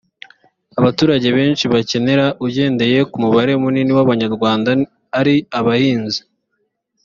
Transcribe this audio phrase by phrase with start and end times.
[0.79, 4.69] abaturage benshi bakenera ugendeye ko umubare munini w abanyarwanda
[5.19, 6.21] ari abahinzi